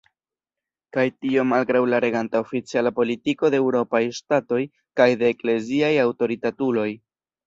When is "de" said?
3.55-3.59, 5.21-5.29